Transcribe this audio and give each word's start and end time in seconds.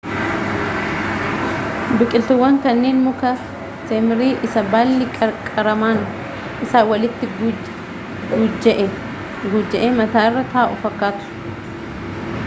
biqiltuuwwan 1.97 2.55
kunniin 2.63 2.99
muka 3.07 3.29
teemirii 3.91 4.31
isa 4.47 4.63
baalli 4.71 5.07
qaqqaramaan 5.19 5.99
isaa 6.69 6.83
walitti 6.93 7.29
guujja'ee 7.37 9.93
mataarra 10.01 10.47
taa'u 10.57 10.83
fakkaatu 10.83 11.55